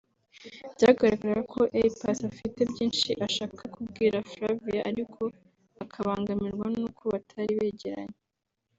Byagaragaraga 0.75 1.41
ko 1.53 1.61
A 1.79 1.81
Pass 1.99 2.19
afite 2.31 2.59
byinshi 2.71 3.09
ashaka 3.27 3.61
kubwira 3.73 4.25
Flavia 4.31 4.81
ariko 4.91 5.21
akabangamirwa 5.83 6.65
n’uko 6.75 7.03
batari 7.13 7.53
begeranye 7.61 8.17